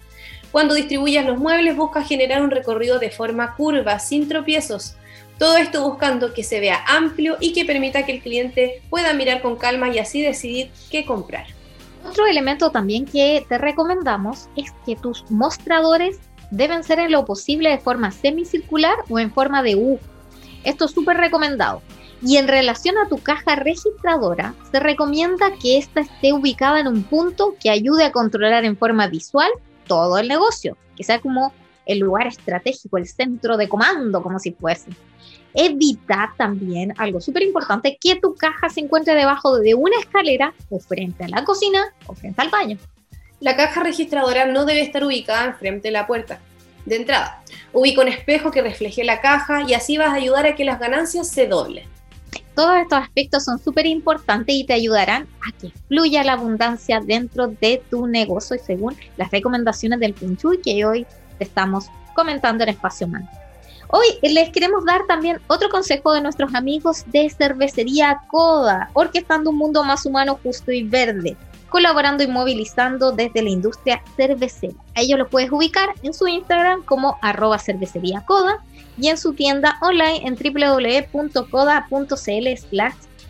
Cuando 0.52 0.76
distribuyas 0.76 1.26
los 1.26 1.38
muebles 1.38 1.76
busca 1.76 2.04
generar 2.04 2.42
un 2.44 2.52
recorrido 2.52 3.00
de 3.00 3.10
forma 3.10 3.56
curva, 3.56 3.98
sin 4.00 4.28
tropiezos. 4.28 4.96
Todo 5.40 5.58
esto 5.58 5.84
buscando 5.84 6.34
que 6.34 6.44
se 6.44 6.60
vea 6.60 6.84
amplio 6.88 7.38
y 7.40 7.54
que 7.54 7.66
permita 7.66 8.06
que 8.06 8.14
el 8.14 8.22
cliente 8.22 8.82
pueda 8.90 9.14
mirar 9.14 9.42
con 9.42 9.56
calma 9.56 9.90
y 9.90 9.98
así 9.98 10.22
decidir 10.22 10.70
qué 10.92 11.06
comprar. 11.06 11.48
Otro 12.08 12.28
elemento 12.28 12.70
también 12.70 13.06
que 13.06 13.44
te 13.48 13.58
recomendamos 13.58 14.48
es 14.56 14.72
que 14.86 14.96
tus 14.96 15.30
mostradores 15.32 16.20
deben 16.54 16.84
ser 16.84 17.00
en 17.00 17.12
lo 17.12 17.26
posible 17.26 17.70
de 17.70 17.80
forma 17.80 18.12
semicircular 18.12 18.96
o 19.10 19.20
en 19.20 19.32
forma 19.32 19.64
de 19.64 19.76
U. 19.76 20.00
Esto 20.64 20.86
es 20.86 20.92
súper 20.92 21.18
recomendado. 21.18 21.82
Y 22.22 22.38
en 22.38 22.48
relación 22.48 22.98
a 22.98 23.10
tu 23.10 23.18
caja 23.18 23.56
registradora, 23.56 24.54
se 24.72 24.80
recomienda 24.80 25.52
que 25.62 25.78
ésta 25.78 26.02
esté 26.02 26.32
ubicada 26.32 26.80
en 26.80 26.88
un 26.88 27.04
punto 27.04 27.56
que 27.60 27.70
ayude 27.70 28.06
a 28.06 28.12
controlar 28.12 28.64
en 28.66 28.78
forma 28.78 29.08
visual 29.08 29.50
todo 29.88 30.18
el 30.20 30.28
negocio, 30.28 30.78
que 30.96 31.04
sea 31.04 31.20
como 31.20 31.54
el 31.86 32.00
lugar 32.00 32.28
estratégico, 32.28 32.98
el 32.98 33.08
centro 33.08 33.58
de 33.58 33.68
comando, 33.68 34.22
como 34.24 34.40
si 34.40 34.52
fuese. 34.52 34.92
Evita 35.54 36.34
también 36.38 36.94
algo 36.98 37.20
súper 37.20 37.44
importante, 37.44 37.98
que 38.00 38.16
tu 38.16 38.36
caja 38.36 38.70
se 38.70 38.80
encuentre 38.80 39.16
debajo 39.16 39.58
de 39.58 39.74
una 39.74 39.98
escalera 40.00 40.54
o 40.70 40.80
frente 40.80 41.26
a 41.26 41.30
la 41.30 41.44
cocina 41.44 41.94
o 42.06 42.14
frente 42.14 42.42
al 42.42 42.50
baño. 42.50 42.78
La 43.44 43.58
caja 43.58 43.84
registradora 43.84 44.46
no 44.46 44.64
debe 44.64 44.80
estar 44.80 45.04
ubicada 45.04 45.52
frente 45.56 45.90
a 45.90 45.92
la 45.92 46.08
puerta 46.08 46.40
de 46.86 46.96
entrada. 46.96 47.44
Ubica 47.74 48.02
un 48.02 48.08
espejo 48.08 48.52
que 48.52 48.62
refleje 48.62 49.04
la 49.04 49.20
caja 49.20 49.64
y 49.68 49.74
así 49.74 49.98
vas 49.98 50.12
a 50.12 50.14
ayudar 50.14 50.46
a 50.46 50.56
que 50.56 50.64
las 50.64 50.80
ganancias 50.80 51.28
se 51.28 51.46
doblen. 51.46 51.86
Todos 52.56 52.78
estos 52.78 53.00
aspectos 53.00 53.44
son 53.44 53.60
súper 53.60 53.86
importantes 53.86 54.56
y 54.56 54.64
te 54.64 54.72
ayudarán 54.72 55.28
a 55.46 55.52
que 55.60 55.74
fluya 55.90 56.24
la 56.24 56.34
abundancia 56.34 57.02
dentro 57.02 57.48
de 57.48 57.84
tu 57.90 58.08
negocio 58.08 58.56
y 58.56 58.60
según 58.60 58.96
las 59.18 59.30
recomendaciones 59.30 60.00
del 60.00 60.14
Feng 60.14 60.38
que 60.64 60.86
hoy 60.86 61.06
te 61.38 61.44
estamos 61.44 61.88
comentando 62.16 62.64
en 62.64 62.70
Espacio 62.70 63.10
Man. 63.10 63.30
Hoy 63.90 64.06
les 64.22 64.52
queremos 64.52 64.86
dar 64.86 65.06
también 65.06 65.42
otro 65.48 65.68
consejo 65.68 66.14
de 66.14 66.22
nuestros 66.22 66.56
amigos 66.56 67.04
de 67.08 67.30
Cervecería 67.30 68.22
Coda, 68.30 68.90
orquestando 68.94 69.50
un 69.50 69.58
mundo 69.58 69.84
más 69.84 70.06
humano, 70.06 70.40
justo 70.42 70.72
y 70.72 70.84
verde, 70.84 71.36
colaborando 71.74 72.24
y 72.24 72.28
movilizando 72.28 73.12
desde 73.12 73.42
la 73.42 73.50
industria 73.50 74.04
cervecera. 74.16 74.76
A 74.94 75.02
ellos 75.02 75.18
los 75.18 75.28
puedes 75.28 75.52
ubicar 75.52 75.90
en 76.04 76.14
su 76.14 76.28
Instagram 76.28 76.84
como 76.84 77.18
arroba 77.24 77.58
cervecería 77.58 78.24
Coda 78.28 78.64
y 78.96 79.08
en 79.08 79.18
su 79.18 79.34
tienda 79.34 79.80
online 79.82 80.22
en 80.28 80.36
www.coda.cl 80.36 82.08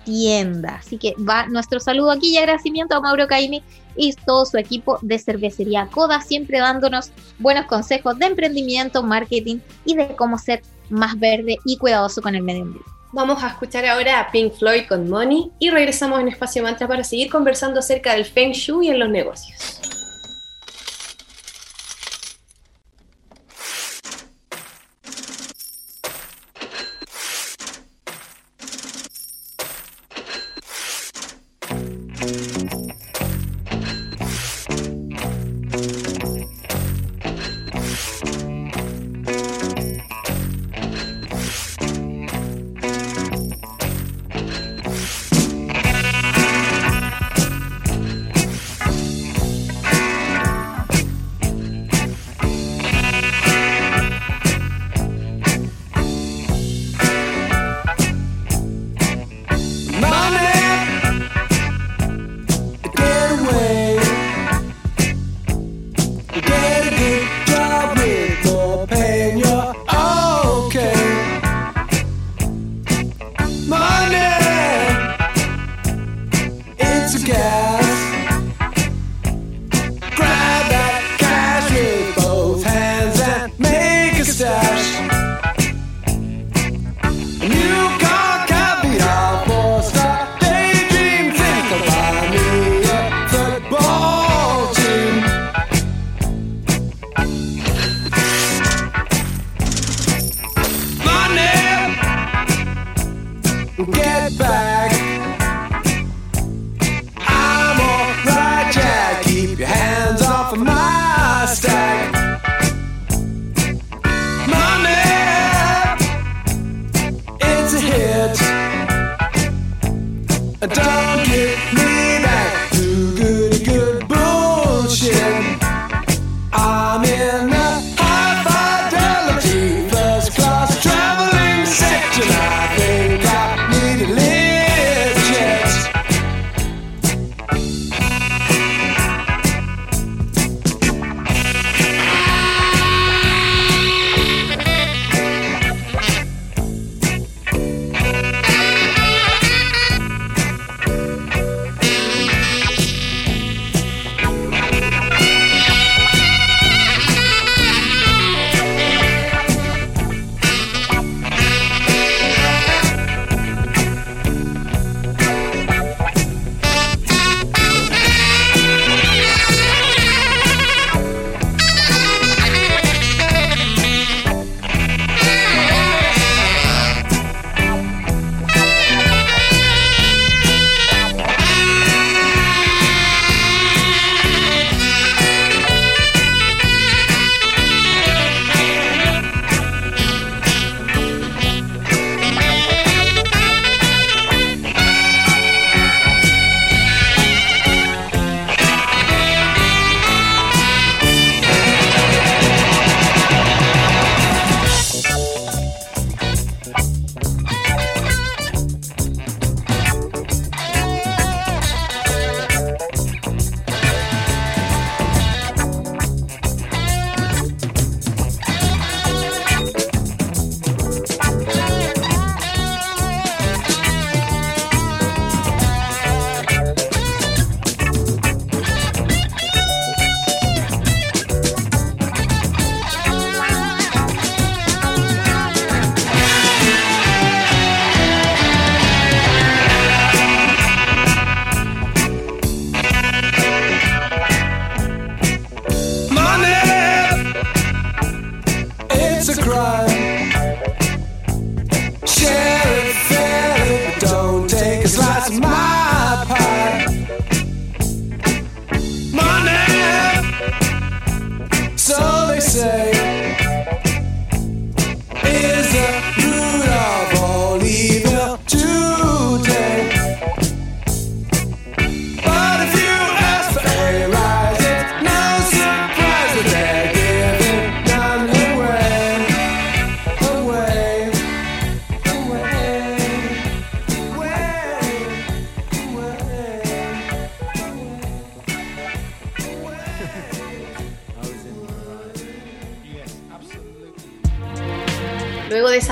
tienda. 0.04 0.76
Así 0.76 0.98
que 0.98 1.14
va 1.18 1.48
nuestro 1.48 1.80
saludo 1.80 2.12
aquí 2.12 2.34
y 2.34 2.38
agradecimiento 2.38 2.98
a 2.98 3.00
Mauro 3.00 3.28
Caimi 3.28 3.64
y 3.96 4.12
todo 4.12 4.46
su 4.46 4.58
equipo 4.58 5.00
de 5.02 5.20
cervecería 5.20 5.88
Coda, 5.88 6.20
siempre 6.20 6.60
dándonos 6.60 7.14
buenos 7.40 7.66
consejos 7.68 8.20
de 8.20 8.26
emprendimiento, 8.26 9.04
marketing 9.04 9.60
y 9.86 9.96
de 9.96 10.18
cómo 10.18 10.38
ser 10.38 10.64
más 10.90 11.18
verde 11.18 11.60
y 11.64 11.78
cuidadoso 11.78 12.22
con 12.22 12.36
el 12.36 12.44
medio 12.44 12.64
ambiente. 12.64 12.92
Vamos 13.16 13.44
a 13.44 13.50
escuchar 13.50 13.86
ahora 13.86 14.20
a 14.20 14.32
Pink 14.32 14.54
Floyd 14.54 14.88
con 14.90 15.08
Money 15.08 15.52
y 15.60 15.70
regresamos 15.70 16.20
en 16.20 16.30
Espacio 16.30 16.64
Mantra 16.64 16.88
para 16.88 17.04
seguir 17.04 17.30
conversando 17.30 17.80
acerca 17.80 18.16
del 18.16 18.26
Feng 18.26 18.54
Shui 18.54 18.90
en 18.90 18.98
los 18.98 19.08
negocios. 19.08 19.80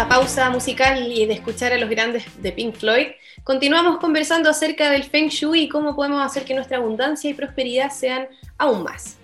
Pausa 0.08 0.50
musical 0.50 1.12
y 1.12 1.26
de 1.26 1.34
escuchar 1.34 1.74
a 1.74 1.78
los 1.78 1.90
grandes 1.90 2.24
de 2.42 2.52
Pink 2.52 2.76
Floyd, 2.76 3.08
continuamos 3.44 4.00
conversando 4.00 4.50
acerca 4.50 4.90
del 4.90 5.04
Feng 5.04 5.30
Shui 5.30 5.62
y 5.62 5.70
cómo 5.70 5.96
podemos 5.96 6.26
hacer 6.26 6.44
que 6.44 6.54
nuestra 6.54 6.78
abundancia 6.78 7.30
y 7.30 7.34
prosperidad 7.34 7.92
sean 7.92 8.28
aún 8.58 8.84
más. 8.84 9.18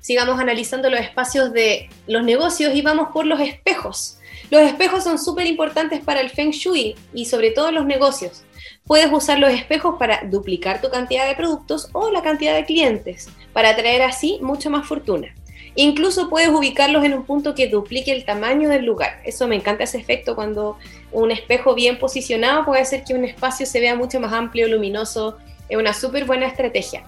Sigamos 0.00 0.38
analizando 0.38 0.90
los 0.90 1.00
espacios 1.00 1.52
de 1.52 1.88
los 2.06 2.24
negocios 2.24 2.74
y 2.74 2.82
vamos 2.82 3.08
por 3.12 3.26
los 3.26 3.40
espejos. 3.40 4.18
Los 4.50 4.62
espejos 4.62 5.04
son 5.04 5.18
súper 5.18 5.46
importantes 5.46 6.00
para 6.00 6.20
el 6.20 6.30
Feng 6.30 6.50
Shui 6.50 6.94
y 7.12 7.26
sobre 7.26 7.50
todo 7.50 7.70
los 7.70 7.86
negocios. 7.86 8.44
Puedes 8.86 9.12
usar 9.12 9.38
los 9.38 9.52
espejos 9.52 9.96
para 9.98 10.22
duplicar 10.24 10.80
tu 10.80 10.90
cantidad 10.90 11.26
de 11.26 11.36
productos 11.36 11.88
o 11.92 12.10
la 12.10 12.22
cantidad 12.22 12.54
de 12.54 12.64
clientes, 12.64 13.28
para 13.52 13.70
atraer 13.70 14.02
así 14.02 14.38
mucho 14.42 14.68
más 14.68 14.86
fortuna. 14.86 15.34
Incluso 15.76 16.30
puedes 16.30 16.50
ubicarlos 16.50 17.04
en 17.04 17.14
un 17.14 17.24
punto 17.24 17.54
que 17.54 17.68
duplique 17.68 18.12
el 18.12 18.24
tamaño 18.24 18.68
del 18.68 18.84
lugar. 18.84 19.20
Eso 19.24 19.48
me 19.48 19.56
encanta 19.56 19.84
ese 19.84 19.98
efecto 19.98 20.36
cuando 20.36 20.78
un 21.10 21.30
espejo 21.32 21.74
bien 21.74 21.98
posicionado 21.98 22.64
puede 22.64 22.82
hacer 22.82 23.02
que 23.04 23.14
un 23.14 23.24
espacio 23.24 23.66
se 23.66 23.80
vea 23.80 23.96
mucho 23.96 24.20
más 24.20 24.32
amplio, 24.32 24.68
luminoso. 24.68 25.36
Es 25.68 25.76
una 25.76 25.92
súper 25.92 26.26
buena 26.26 26.46
estrategia. 26.46 27.02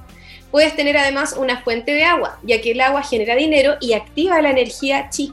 Puedes 0.51 0.75
tener 0.75 0.97
además 0.97 1.37
una 1.39 1.61
fuente 1.61 1.93
de 1.93 2.05
agua, 2.05 2.39
ya 2.43 2.61
que 2.61 2.73
el 2.73 2.81
agua 2.81 3.03
genera 3.03 3.37
dinero 3.37 3.77
y 3.81 3.93
activa 3.93 4.41
la 4.43 4.51
energía 4.51 5.11
chi. 5.11 5.33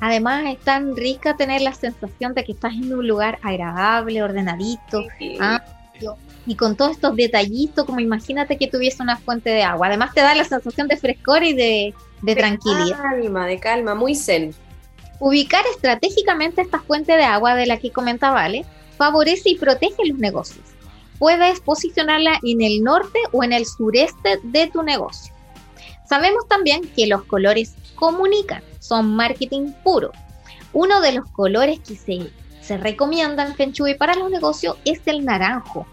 Además 0.00 0.44
es 0.46 0.58
tan 0.58 0.94
rica 0.94 1.36
tener 1.36 1.62
la 1.62 1.72
sensación 1.72 2.34
de 2.34 2.44
que 2.44 2.52
estás 2.52 2.74
en 2.74 2.92
un 2.92 3.06
lugar 3.06 3.38
agradable, 3.42 4.22
ordenadito, 4.22 5.04
Sí. 5.18 5.36
amplio, 5.40 6.16
y 6.46 6.54
con 6.54 6.76
todos 6.76 6.92
estos 6.92 7.16
detallitos, 7.16 7.84
como 7.84 8.00
imagínate 8.00 8.56
que 8.56 8.68
tuviese 8.68 9.02
una 9.02 9.16
fuente 9.16 9.50
de 9.50 9.62
agua. 9.62 9.88
Además 9.88 10.14
te 10.14 10.20
da 10.20 10.34
la 10.34 10.44
sensación 10.44 10.86
de 10.88 10.96
frescor 10.96 11.42
y 11.42 11.54
de, 11.54 11.94
de 12.22 12.36
tranquilidad. 12.36 12.96
calma, 13.02 13.46
de 13.46 13.58
calma, 13.58 13.94
muy 13.94 14.14
zen. 14.14 14.54
Ubicar 15.18 15.64
estratégicamente 15.74 16.62
esta 16.62 16.80
fuente 16.80 17.16
de 17.16 17.24
agua 17.24 17.54
de 17.54 17.66
la 17.66 17.78
que 17.78 17.90
comenta 17.90 18.30
Vale 18.30 18.64
favorece 18.96 19.50
y 19.50 19.56
protege 19.56 20.06
los 20.06 20.18
negocios. 20.18 20.64
Puedes 21.18 21.60
posicionarla 21.60 22.38
en 22.42 22.62
el 22.62 22.82
norte 22.82 23.18
o 23.32 23.42
en 23.42 23.52
el 23.52 23.66
sureste 23.66 24.38
de 24.42 24.68
tu 24.68 24.82
negocio. 24.82 25.34
Sabemos 26.08 26.46
también 26.46 26.82
que 26.94 27.06
los 27.06 27.24
colores 27.24 27.74
comunican, 27.94 28.62
son 28.78 29.16
marketing 29.16 29.72
puro. 29.82 30.12
Uno 30.72 31.00
de 31.00 31.12
los 31.12 31.28
colores 31.30 31.80
que 31.80 31.96
se, 31.96 32.30
se 32.60 32.76
recomienda 32.76 33.46
en 33.46 33.54
Feng 33.54 33.72
Shui 33.72 33.94
para 33.94 34.14
los 34.14 34.30
negocios 34.30 34.76
es 34.84 35.00
el 35.06 35.24
naranjo. 35.24 35.86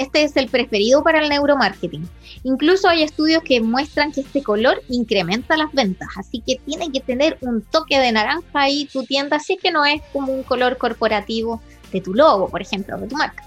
Este 0.00 0.22
es 0.22 0.34
el 0.38 0.48
preferido 0.48 1.04
para 1.04 1.20
el 1.20 1.28
neuromarketing. 1.28 2.08
Incluso 2.42 2.88
hay 2.88 3.02
estudios 3.02 3.42
que 3.42 3.60
muestran 3.60 4.12
que 4.12 4.22
este 4.22 4.42
color 4.42 4.80
incrementa 4.88 5.58
las 5.58 5.70
ventas, 5.74 6.08
así 6.16 6.40
que 6.40 6.56
tiene 6.64 6.90
que 6.90 7.00
tener 7.00 7.36
un 7.42 7.60
toque 7.60 7.98
de 7.98 8.10
naranja 8.10 8.42
ahí 8.54 8.88
tu 8.90 9.04
tienda, 9.04 9.38
si 9.38 9.52
es 9.52 9.60
que 9.60 9.70
no 9.70 9.84
es 9.84 10.00
como 10.14 10.32
un 10.32 10.42
color 10.42 10.78
corporativo 10.78 11.60
de 11.92 12.00
tu 12.00 12.14
logo, 12.14 12.48
por 12.48 12.62
ejemplo, 12.62 12.96
de 12.96 13.08
tu 13.08 13.16
marca. 13.16 13.44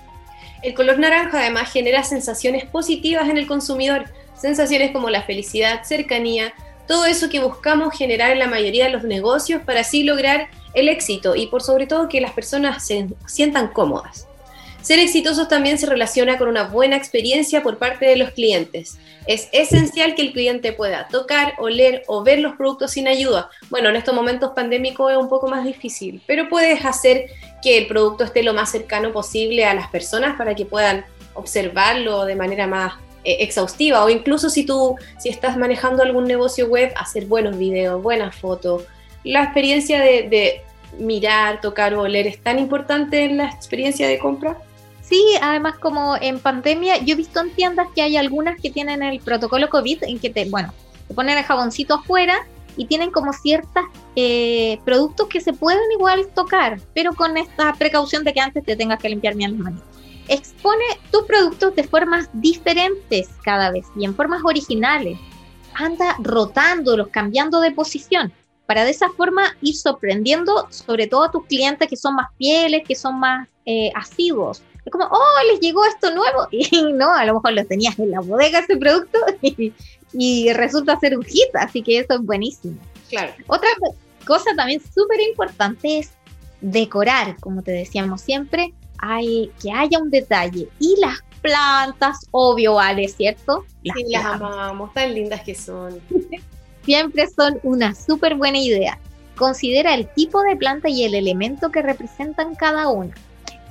El 0.62 0.76
color 0.76 1.00
naranja 1.00 1.40
además 1.40 1.74
genera 1.74 2.04
sensaciones 2.04 2.66
positivas 2.66 3.28
en 3.30 3.40
el 3.40 3.48
consumidor, 3.48 4.06
sensaciones 4.40 4.92
como 4.92 5.10
la 5.10 5.24
felicidad, 5.24 5.82
cercanía, 5.84 6.54
todo 6.88 7.08
eso 7.08 7.30
que 7.30 7.40
buscamos 7.40 7.98
generar 7.98 8.30
en 8.30 8.38
la 8.38 8.48
mayoría 8.48 8.86
de 8.86 8.92
los 8.92 9.04
negocios 9.06 9.64
para 9.64 9.80
así 9.80 10.04
lograr 10.04 10.50
el 10.76 10.88
éxito 10.88 11.36
y 11.36 11.48
por 11.48 11.64
sobre 11.64 11.88
todo 11.88 12.10
que 12.10 12.22
las 12.22 12.34
personas 12.34 12.86
se 12.86 13.08
sientan 13.26 13.70
cómodas. 13.70 14.28
Ser 14.84 15.00
exitosos 15.00 15.48
también 15.48 15.78
se 15.78 15.86
relaciona 15.86 16.38
con 16.38 16.50
una 16.50 16.66
buena 16.66 16.98
experiencia 16.98 17.64
por 17.64 17.78
parte 17.78 18.06
de 18.06 18.18
los 18.18 18.32
clientes. 18.32 18.98
Es 19.28 19.48
esencial 19.54 20.14
que 20.14 20.24
el 20.24 20.34
cliente 20.34 20.74
pueda 20.74 21.08
tocar, 21.08 21.54
oler 21.58 22.04
o 22.08 22.22
ver 22.22 22.40
los 22.40 22.58
productos 22.58 22.92
sin 22.92 23.08
ayuda. 23.08 23.50
Bueno, 23.70 23.88
en 23.88 23.96
estos 23.96 24.14
momentos 24.14 24.52
pandémicos 24.54 25.10
es 25.10 25.18
un 25.18 25.30
poco 25.30 25.48
más 25.48 25.64
difícil, 25.64 26.22
pero 26.28 26.50
puedes 26.50 26.84
hacer 26.84 27.28
que 27.62 27.78
el 27.78 27.88
producto 27.88 28.26
esté 28.26 28.44
lo 28.44 28.54
más 28.54 28.72
cercano 28.72 29.14
posible 29.14 29.64
a 29.64 29.74
las 29.74 29.88
personas 29.88 30.36
para 30.38 30.54
que 30.54 30.66
puedan 30.66 31.06
observarlo 31.34 32.26
de 32.26 32.36
manera 32.36 32.68
más 32.68 32.96
eh, 33.24 33.38
exhaustiva 33.40 34.04
o 34.04 34.10
incluso 34.10 34.50
si 34.50 34.66
tú 34.66 34.98
si 35.18 35.30
estás 35.30 35.56
manejando 35.56 36.04
algún 36.04 36.26
negocio 36.26 36.68
web 36.68 36.92
hacer 36.98 37.26
buenos 37.26 37.58
videos 37.58 38.04
buenas 38.04 38.36
fotos 38.36 38.84
la 39.24 39.44
experiencia 39.44 40.00
de, 40.02 40.30
de 40.30 40.62
mirar 41.00 41.60
tocar 41.62 41.96
o 41.96 42.02
oler 42.02 42.28
es 42.28 42.38
tan 42.44 42.60
importante 42.60 43.24
en 43.24 43.38
la 43.38 43.46
experiencia 43.46 44.08
de 44.08 44.20
compra 44.20 44.58
Sí, 45.04 45.22
además 45.42 45.78
como 45.80 46.16
en 46.16 46.40
pandemia, 46.40 46.98
yo 47.00 47.14
he 47.14 47.18
visto 47.18 47.42
en 47.42 47.54
tiendas 47.54 47.88
que 47.94 48.02
hay 48.02 48.18
algunas 48.18 48.60
que 48.60 48.72
tienen 48.72 49.04
el 49.04 49.20
protocolo 49.20 49.70
COVID 49.70 50.04
en 50.04 50.18
que 50.18 50.30
te, 50.30 50.50
bueno, 50.50 50.74
te 51.08 51.14
ponen 51.14 51.38
el 51.38 51.44
jaboncito 51.44 51.96
afuera 51.96 52.48
y 52.78 52.86
tienen 52.86 53.12
como 53.12 53.34
ciertos 53.34 53.84
productos 54.86 55.28
que 55.28 55.42
se 55.42 55.54
pueden 55.54 55.92
igual 55.92 56.28
tocar, 56.34 56.80
pero 56.94 57.14
con 57.14 57.38
esta 57.38 57.74
precaución 57.74 58.24
de 58.24 58.34
que 58.34 58.40
antes 58.40 58.64
te 58.64 58.76
tengas 58.76 59.00
que 59.00 59.10
limpiar 59.10 59.36
bien 59.36 59.52
las 59.52 59.60
manos. 59.60 59.82
Expone 60.30 60.86
tus 61.12 61.24
productos 61.24 61.76
de 61.76 61.84
formas 61.84 62.30
diferentes 62.34 63.30
cada 63.44 63.72
vez 63.72 63.86
y 63.98 64.06
en 64.06 64.16
formas 64.16 64.42
originales. 64.46 65.20
Anda 65.76 66.16
rotándolos, 66.20 67.10
cambiando 67.10 67.60
de 67.60 67.72
posición, 67.72 68.32
para 68.66 68.86
de 68.86 68.92
esa 68.92 69.10
forma 69.10 69.56
ir 69.62 69.76
sorprendiendo 69.76 70.68
sobre 70.70 71.08
todo 71.08 71.24
a 71.24 71.32
tus 71.32 71.46
clientes 71.46 71.90
que 71.90 71.98
son 71.98 72.16
más 72.16 72.28
fieles, 72.38 72.84
que 72.88 72.96
son 72.96 73.20
más 73.20 73.50
eh, 73.66 73.92
asiduos. 73.96 74.64
Es 74.86 74.92
como, 74.92 75.06
oh, 75.06 75.52
les 75.52 75.60
llegó 75.60 75.86
esto 75.86 76.14
nuevo. 76.14 76.48
Y 76.52 76.94
no, 76.94 77.14
a 77.14 77.26
lo 77.26 77.36
mejor 77.36 77.54
lo 77.54 77.66
tenías 77.66 77.98
en 78.00 78.12
la 78.12 78.22
bodega 78.22 78.60
ese 78.60 78.78
producto 78.78 79.18
y, 79.42 79.74
y 80.14 80.54
resulta 80.54 81.00
ser 81.00 81.18
un 81.18 81.24
hit, 81.24 81.56
así 81.56 81.82
que 81.82 82.00
eso 82.00 82.14
es 82.16 82.22
buenísimo. 82.22 82.78
claro 83.10 83.34
Otra 83.48 83.70
cosa 84.26 84.52
también 84.56 84.82
súper 84.82 85.20
importante 85.22 86.00
es 86.00 86.12
decorar, 86.62 87.38
como 87.40 87.62
te 87.62 87.72
decíamos 87.72 88.22
siempre, 88.22 88.74
hay, 89.00 89.52
que 89.62 89.72
haya 89.72 90.00
un 90.00 90.10
detalle. 90.10 90.70
Y 90.80 90.96
las 91.00 91.20
plantas, 91.42 92.28
obvio, 92.32 92.76
vale, 92.76 93.08
¿cierto? 93.10 93.66
Las 93.84 93.98
sí, 93.98 94.06
las 94.10 94.26
amamos 94.26 94.94
tan 94.94 95.14
lindas 95.14 95.42
que 95.42 95.54
son 95.54 96.00
siempre 96.84 97.28
son 97.28 97.60
una 97.64 97.94
súper 97.94 98.36
buena 98.36 98.58
idea. 98.58 99.00
Considera 99.36 99.94
el 99.96 100.08
tipo 100.14 100.42
de 100.42 100.56
planta 100.56 100.90
y 100.90 101.04
el 101.04 101.16
elemento 101.16 101.72
que 101.72 101.82
representan 101.82 102.56
cada 102.56 102.88
una. 102.88 103.14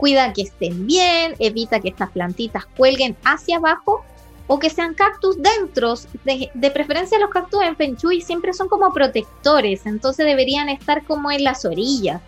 Cuida 0.03 0.33
que 0.33 0.43
estén 0.43 0.85
bien, 0.85 1.37
evita 1.39 1.79
que 1.79 1.91
estas 1.91 2.11
plantitas 2.11 2.67
cuelguen 2.77 3.17
hacia 3.25 3.59
abajo 3.59 4.05
o 4.49 4.59
que 4.59 4.69
sean 4.69 4.95
cactus 4.95 5.37
dentro. 5.41 5.95
De, 6.25 6.71
preferencia 6.73 7.21
los 7.21 7.31
cactus 7.31 7.63
en 7.63 7.77
Feng 7.77 7.95
Shui 7.95 8.21
siempre 8.21 8.53
son 8.53 8.67
como 8.67 8.93
protectores, 8.93 9.87
entonces 9.87 10.27
deberían 10.27 10.69
estar 10.69 11.05
como 11.05 11.31
en 11.31 11.45
las 11.45 11.65
orillas. 11.65 12.21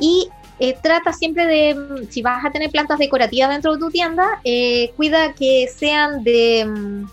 Y 0.00 0.30
eh, 0.58 0.74
trata 0.82 1.12
siempre 1.12 1.44
de, 1.44 1.74
mm, 1.74 2.08
si 2.08 2.22
vas 2.22 2.46
a 2.46 2.50
tener 2.50 2.70
plantas 2.70 2.98
decorativas 2.98 3.50
dentro 3.50 3.74
de 3.74 3.78
tu 3.78 3.90
tienda, 3.90 4.40
eh, 4.42 4.94
cuida 4.96 5.34
que 5.34 5.68
sean 5.68 6.24
de, 6.24 6.64
mm, 6.64 7.06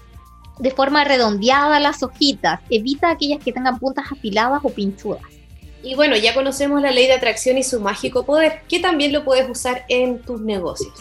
de 0.59 0.71
forma 0.71 1.03
redondeada 1.03 1.77
las 1.81 2.03
hojitas. 2.03 2.61
Evita 2.69 3.09
aquellas 3.09 3.43
que 3.43 3.51
tengan 3.51 3.77
puntas 3.77 4.09
afiladas 4.09 4.61
o 4.63 4.69
pinchudas. 4.69 5.38
Y 5.83 5.95
bueno, 5.95 6.15
ya 6.17 6.33
conocemos 6.33 6.81
la 6.81 6.91
ley 6.91 7.07
de 7.07 7.13
atracción 7.13 7.57
y 7.57 7.63
su 7.63 7.79
mágico 7.79 8.25
poder, 8.25 8.61
que 8.67 8.79
también 8.79 9.13
lo 9.13 9.23
puedes 9.23 9.49
usar 9.49 9.85
en 9.87 10.19
tus 10.21 10.41
negocios. 10.41 10.93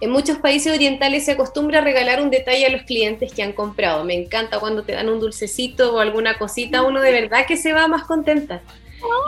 En 0.00 0.10
muchos 0.10 0.38
países 0.38 0.72
orientales 0.74 1.24
se 1.24 1.32
acostumbra 1.32 1.78
a 1.78 1.82
regalar 1.82 2.20
un 2.20 2.30
detalle 2.30 2.66
a 2.66 2.70
los 2.70 2.82
clientes 2.82 3.32
que 3.32 3.42
han 3.42 3.52
comprado. 3.52 4.02
Me 4.04 4.14
encanta 4.14 4.58
cuando 4.58 4.82
te 4.82 4.92
dan 4.92 5.08
un 5.08 5.20
dulcecito 5.20 5.94
o 5.94 5.98
alguna 6.00 6.38
cosita, 6.38 6.82
uno 6.82 7.00
de 7.00 7.12
verdad 7.12 7.46
que 7.46 7.56
se 7.56 7.72
va 7.72 7.86
más 7.86 8.04
contenta. 8.04 8.62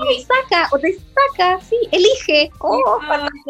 ¡Ay, 0.09 0.23
saca! 0.23 0.69
O 0.73 0.79
te 0.79 0.97
saca, 0.97 1.61
sí, 1.61 1.77
elige. 1.93 2.51
¡Oh, 2.61 2.99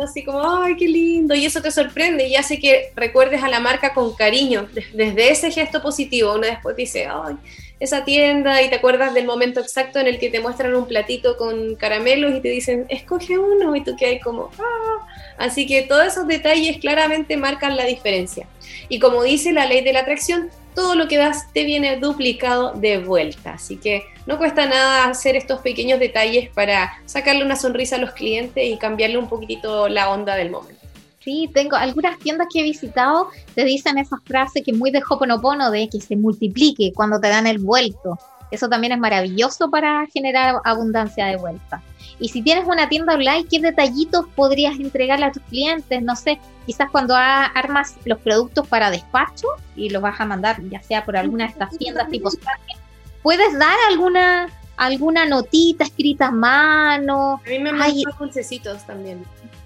así 0.02 0.24
como, 0.24 0.40
ay, 0.62 0.74
qué 0.76 0.86
lindo. 0.88 1.34
Y 1.34 1.44
eso 1.46 1.60
te 1.62 1.70
sorprende 1.70 2.26
y 2.28 2.36
hace 2.36 2.58
que 2.58 2.92
recuerdes 2.96 3.42
a 3.42 3.48
la 3.48 3.60
marca 3.60 3.94
con 3.94 4.14
cariño. 4.14 4.66
Des- 4.72 4.94
Desde 4.94 5.30
ese 5.30 5.50
gesto 5.50 5.82
positivo, 5.82 6.32
uno 6.34 6.46
después 6.46 6.76
dice, 6.76 7.06
ay, 7.06 7.36
esa 7.84 8.04
tienda 8.04 8.62
y 8.62 8.68
te 8.68 8.76
acuerdas 8.76 9.14
del 9.14 9.26
momento 9.26 9.60
exacto 9.60 9.98
en 9.98 10.06
el 10.06 10.18
que 10.18 10.30
te 10.30 10.40
muestran 10.40 10.74
un 10.74 10.86
platito 10.86 11.36
con 11.36 11.76
caramelos 11.76 12.34
y 12.34 12.40
te 12.40 12.48
dicen, 12.48 12.86
escoge 12.88 13.38
uno 13.38 13.76
y 13.76 13.82
tú 13.82 13.96
quedas 13.96 14.22
como, 14.22 14.50
ah. 14.58 15.06
Así 15.38 15.66
que 15.66 15.82
todos 15.82 16.06
esos 16.06 16.26
detalles 16.26 16.78
claramente 16.78 17.36
marcan 17.36 17.76
la 17.76 17.84
diferencia. 17.84 18.46
Y 18.88 18.98
como 18.98 19.22
dice 19.22 19.52
la 19.52 19.66
ley 19.66 19.82
de 19.82 19.92
la 19.92 20.00
atracción, 20.00 20.50
todo 20.74 20.94
lo 20.94 21.08
que 21.08 21.16
das 21.16 21.52
te 21.52 21.64
viene 21.64 21.96
duplicado 21.96 22.72
de 22.72 22.98
vuelta. 22.98 23.54
Así 23.54 23.76
que 23.76 24.02
no 24.26 24.38
cuesta 24.38 24.66
nada 24.66 25.06
hacer 25.06 25.36
estos 25.36 25.60
pequeños 25.60 26.00
detalles 26.00 26.50
para 26.50 26.92
sacarle 27.06 27.44
una 27.44 27.56
sonrisa 27.56 27.96
a 27.96 28.00
los 28.00 28.12
clientes 28.12 28.64
y 28.64 28.76
cambiarle 28.78 29.18
un 29.18 29.28
poquitito 29.28 29.88
la 29.88 30.10
onda 30.10 30.36
del 30.36 30.50
momento. 30.50 30.83
Sí, 31.24 31.50
tengo 31.54 31.76
algunas 31.76 32.18
tiendas 32.18 32.48
que 32.52 32.60
he 32.60 32.62
visitado, 32.62 33.28
te 33.54 33.64
dicen 33.64 33.96
esas 33.96 34.20
frases 34.24 34.62
que 34.62 34.74
muy 34.74 34.90
de 34.90 35.02
Hoponopono, 35.08 35.70
de 35.70 35.88
que 35.88 35.98
se 35.98 36.16
multiplique 36.16 36.92
cuando 36.94 37.18
te 37.18 37.28
dan 37.28 37.46
el 37.46 37.58
vuelto. 37.58 38.18
Eso 38.50 38.68
también 38.68 38.92
es 38.92 38.98
maravilloso 38.98 39.70
para 39.70 40.06
generar 40.12 40.56
abundancia 40.64 41.26
de 41.26 41.36
vuelta. 41.36 41.82
Y 42.20 42.28
si 42.28 42.42
tienes 42.42 42.66
una 42.68 42.90
tienda 42.90 43.14
online, 43.14 43.46
¿qué 43.50 43.58
detallitos 43.58 44.26
podrías 44.36 44.78
entregarle 44.78 45.24
a 45.24 45.32
tus 45.32 45.42
clientes? 45.44 46.02
No 46.02 46.14
sé, 46.14 46.38
quizás 46.66 46.90
cuando 46.90 47.16
armas 47.16 47.96
los 48.04 48.18
productos 48.18 48.68
para 48.68 48.90
despacho 48.90 49.48
y 49.74 49.88
los 49.88 50.02
vas 50.02 50.20
a 50.20 50.26
mandar 50.26 50.62
ya 50.68 50.82
sea 50.82 51.04
por 51.04 51.16
alguna 51.16 51.44
de 51.44 51.50
estas 51.52 51.76
tiendas 51.76 52.08
tipo 52.10 52.30
Target, 52.30 52.78
puedes 53.22 53.58
dar 53.58 53.76
alguna 53.88 54.48
alguna 54.76 55.24
notita 55.24 55.84
escrita 55.84 56.26
a 56.26 56.30
mano. 56.30 57.40
A 57.44 57.48
mí 57.48 57.58
me 57.58 57.72
mandan 57.72 58.12
dulcecitos 58.18 58.84
también. 58.84 59.24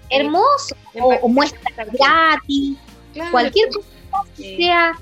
Hermoso. 0.09 0.75
O, 0.99 1.13
o 1.21 1.27
muestras 1.27 1.87
gratis. 1.91 2.77
Claro. 3.13 3.31
Cualquier 3.31 3.69
cosa 3.69 3.87
que 4.35 4.57
sea 4.57 4.93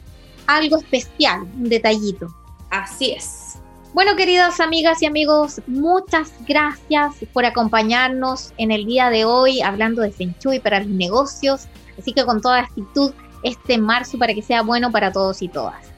algo 0.47 0.77
especial, 0.77 1.41
un 1.41 1.69
detallito. 1.69 2.27
Así 2.69 3.11
es. 3.11 3.59
Bueno, 3.93 4.15
queridas 4.15 4.59
amigas 4.59 5.01
y 5.01 5.05
amigos, 5.05 5.61
muchas 5.65 6.31
gracias 6.47 7.15
por 7.33 7.45
acompañarnos 7.45 8.53
en 8.57 8.71
el 8.71 8.85
día 8.85 9.09
de 9.09 9.25
hoy 9.25 9.61
hablando 9.61 10.01
de 10.01 10.11
Feng 10.11 10.35
Shui 10.39 10.59
para 10.59 10.79
los 10.81 10.89
negocios. 10.89 11.67
Así 11.97 12.13
que 12.13 12.25
con 12.25 12.41
toda 12.41 12.59
actitud 12.59 13.11
este 13.43 13.77
marzo 13.77 14.17
para 14.17 14.33
que 14.33 14.41
sea 14.41 14.61
bueno 14.61 14.91
para 14.91 15.11
todos 15.11 15.41
y 15.41 15.47
todas. 15.47 15.96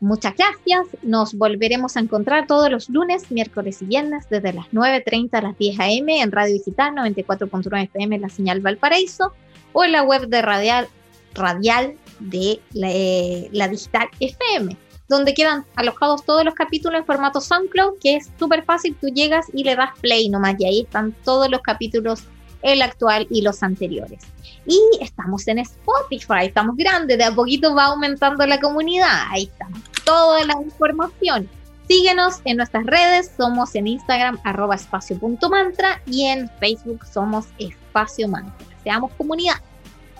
Muchas 0.00 0.34
gracias. 0.34 0.86
Nos 1.02 1.34
volveremos 1.34 1.96
a 1.96 2.00
encontrar 2.00 2.46
todos 2.46 2.70
los 2.70 2.88
lunes, 2.88 3.30
miércoles 3.30 3.82
y 3.82 3.84
viernes 3.84 4.26
desde 4.30 4.54
las 4.54 4.66
9.30 4.72 5.28
a 5.34 5.42
las 5.42 5.58
10 5.58 5.78
a.m. 5.78 6.20
en 6.20 6.32
Radio 6.32 6.54
Digital 6.54 6.94
94.9 6.94 7.84
FM 7.84 8.18
la 8.18 8.30
señal 8.30 8.60
Valparaíso 8.60 9.32
o 9.72 9.84
en 9.84 9.92
la 9.92 10.02
web 10.02 10.26
de 10.28 10.40
Radial, 10.40 10.88
radial 11.34 11.96
de 12.18 12.60
la, 12.72 12.90
eh, 12.90 13.48
la 13.52 13.68
Digital 13.68 14.08
FM 14.18 14.76
donde 15.10 15.34
quedan 15.34 15.64
alojados 15.74 16.24
todos 16.24 16.44
los 16.44 16.54
capítulos 16.54 17.00
en 17.00 17.04
formato 17.04 17.40
SoundCloud, 17.40 17.98
que 18.00 18.14
es 18.14 18.30
súper 18.38 18.62
fácil, 18.64 18.96
tú 18.98 19.08
llegas 19.08 19.46
y 19.52 19.64
le 19.64 19.74
das 19.74 19.90
play 20.00 20.28
nomás, 20.28 20.54
y 20.60 20.64
ahí 20.64 20.80
están 20.82 21.12
todos 21.24 21.50
los 21.50 21.62
capítulos, 21.62 22.22
el 22.62 22.80
actual 22.80 23.26
y 23.28 23.42
los 23.42 23.64
anteriores. 23.64 24.20
Y 24.66 24.78
estamos 25.00 25.48
en 25.48 25.58
Spotify, 25.58 26.46
estamos 26.46 26.76
grandes, 26.76 27.18
de 27.18 27.24
a 27.24 27.34
poquito 27.34 27.74
va 27.74 27.86
aumentando 27.86 28.46
la 28.46 28.60
comunidad, 28.60 29.26
ahí 29.30 29.44
está 29.44 29.66
toda 30.10 30.44
la 30.44 30.54
información. 30.64 31.48
Síguenos 31.86 32.40
en 32.44 32.56
nuestras 32.56 32.84
redes, 32.84 33.30
somos 33.36 33.74
en 33.76 33.86
Instagram 33.86 34.40
arroba 34.42 34.74
espacio.mantra 34.74 36.02
y 36.06 36.26
en 36.26 36.48
Facebook 36.58 37.06
somos 37.06 37.46
espacio 37.58 38.26
mantra. 38.26 38.66
Seamos 38.82 39.12
comunidad. 39.16 39.54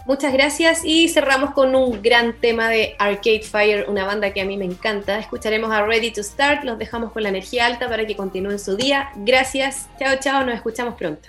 Muchas 0.07 0.33
gracias 0.33 0.85
y 0.85 1.09
cerramos 1.09 1.51
con 1.53 1.75
un 1.75 2.03
gran 2.03 2.35
tema 2.41 2.69
de 2.69 2.95
Arcade 2.99 3.43
Fire, 3.43 3.87
una 3.89 4.05
banda 4.05 4.33
que 4.33 4.41
a 4.41 4.45
mí 4.45 4.57
me 4.57 4.65
encanta. 4.65 5.19
Escucharemos 5.19 5.73
a 5.73 5.83
Ready 5.83 6.13
to 6.13 6.23
Start, 6.23 6.63
los 6.65 6.79
dejamos 6.79 7.13
con 7.13 7.25
la 7.25 7.29
energía 7.29 7.67
alta 7.67 7.89
para 7.89 8.07
que 8.07 8.15
continúen 8.17 8.61
su 8.61 8.77
día. 8.77 9.11
Gracias, 9.17 9.89
chao, 9.99 10.17
chao, 10.21 10.45
nos 10.45 10.55
escuchamos 10.55 10.95
pronto. 10.95 11.29